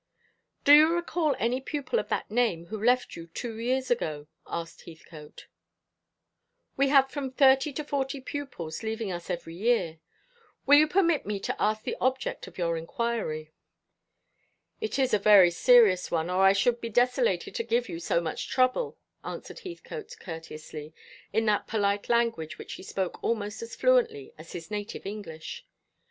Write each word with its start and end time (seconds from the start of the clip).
"Do 0.63 0.73
you 0.73 0.91
recall 0.91 1.35
any 1.37 1.61
pupil 1.61 1.99
of 1.99 2.09
that 2.09 2.31
name 2.31 2.65
who 2.65 2.83
left 2.83 3.15
you 3.15 3.27
two 3.27 3.59
years 3.59 3.91
ago?" 3.91 4.25
asked 4.47 4.85
Heathcote. 4.85 5.45
"We 6.75 6.87
have 6.87 7.11
from 7.11 7.29
thirty 7.29 7.71
to 7.73 7.83
forty 7.83 8.19
pupils 8.19 8.81
leaving 8.81 9.11
us 9.11 9.29
every 9.29 9.53
year. 9.53 9.99
Will 10.65 10.79
you 10.79 10.87
permit 10.87 11.27
me 11.27 11.39
to 11.41 11.61
ask 11.61 11.83
the 11.83 11.97
object 12.01 12.47
of 12.47 12.57
your 12.57 12.77
inquiry?" 12.77 13.51
"It 14.79 14.97
is 14.97 15.13
a 15.13 15.19
very 15.19 15.51
serious 15.51 16.09
one, 16.09 16.31
or 16.31 16.41
I 16.41 16.53
should 16.53 16.81
be 16.81 16.89
desolated 16.89 17.53
to 17.53 17.63
give 17.63 17.87
you 17.87 17.99
so 17.99 18.19
much 18.19 18.49
trouble," 18.49 18.97
answered 19.23 19.59
Heathcote 19.59 20.15
courteously, 20.19 20.95
in 21.31 21.45
that 21.45 21.67
polite 21.67 22.09
language 22.09 22.57
which 22.57 22.73
he 22.73 22.81
spoke 22.81 23.23
almost 23.23 23.61
as 23.61 23.75
fluently 23.75 24.33
as 24.35 24.53
his 24.53 24.71
native 24.71 25.05
English. 25.05 25.63